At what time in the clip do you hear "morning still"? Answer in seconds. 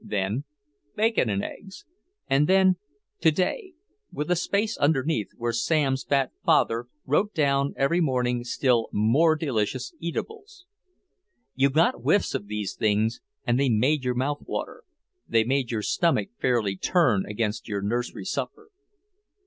8.01-8.89